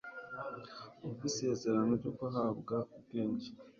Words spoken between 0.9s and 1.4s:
ubwo